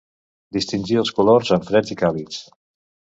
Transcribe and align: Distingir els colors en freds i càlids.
Distingir 0.57 0.97
els 1.01 1.13
colors 1.19 1.53
en 1.59 1.67
freds 1.69 1.95
i 1.97 1.99
càlids. 2.01 2.41